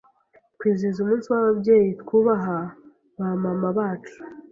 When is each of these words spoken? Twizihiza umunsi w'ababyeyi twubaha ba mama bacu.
Twizihiza 0.55 0.99
umunsi 1.01 1.27
w'ababyeyi 1.31 1.89
twubaha 2.01 2.57
ba 3.17 3.29
mama 3.43 3.67
bacu. 3.77 4.17